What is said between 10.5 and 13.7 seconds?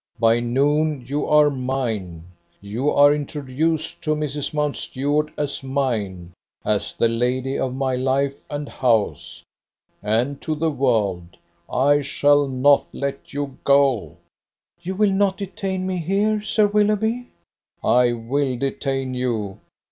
the world! I shall not let you